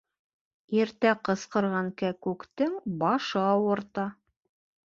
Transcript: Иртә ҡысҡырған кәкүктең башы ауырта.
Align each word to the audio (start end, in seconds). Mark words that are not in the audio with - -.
Иртә 0.77 1.11
ҡысҡырған 1.29 1.91
кәкүктең 2.03 2.75
башы 3.05 3.41
ауырта. 3.51 4.11